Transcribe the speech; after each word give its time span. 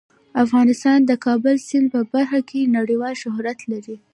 افغانستان 0.43 0.99
د 1.03 1.07
د 1.09 1.11
کابل 1.25 1.55
سیند 1.67 1.87
په 1.93 1.99
برخه 2.13 2.39
کې 2.49 2.71
نړیوال 2.77 3.13
شهرت 3.23 3.59
لري. 3.71 3.95